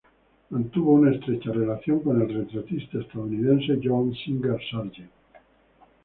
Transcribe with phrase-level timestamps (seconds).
[0.49, 5.11] Mantuvo una estrecha relación con el retratista estadounidense John Singer Sargent.